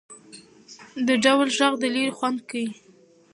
د 1.07 1.09
ډول 1.23 1.47
ږغ 1.57 1.73
د 1.81 1.83
ليري 1.93 2.13
خوند 2.17 2.39
کيي. 2.49 2.67